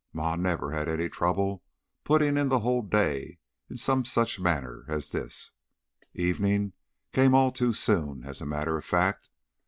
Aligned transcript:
Ma 0.13 0.35
never 0.35 0.71
had 0.71 0.89
any 0.89 1.07
trouble 1.07 1.61
putting 2.05 2.35
in 2.35 2.49
the 2.49 2.61
whole 2.61 2.81
day 2.81 3.37
in 3.69 3.77
some 3.77 4.03
such 4.03 4.39
manner 4.39 4.83
as 4.87 5.11
this; 5.11 5.51
evening 6.15 6.73
came 7.11 7.35
all 7.35 7.51
too 7.51 7.71
soon, 7.71 8.23
as 8.23 8.41
a 8.41 8.45
matter 8.47 8.79
of 8.79 8.83
fact. 8.83 9.29